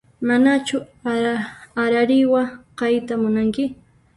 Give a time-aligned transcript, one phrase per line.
[0.27, 0.77] Manachu
[1.83, 2.41] arariwa
[2.77, 3.65] kayta munanki?